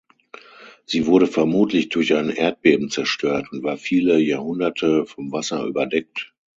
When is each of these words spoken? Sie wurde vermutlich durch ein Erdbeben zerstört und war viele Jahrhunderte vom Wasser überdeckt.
Sie 0.87 1.05
wurde 1.05 1.27
vermutlich 1.27 1.89
durch 1.89 2.15
ein 2.15 2.31
Erdbeben 2.31 2.89
zerstört 2.89 3.49
und 3.51 3.61
war 3.61 3.77
viele 3.77 4.17
Jahrhunderte 4.17 5.05
vom 5.05 5.31
Wasser 5.31 5.63
überdeckt. 5.65 6.33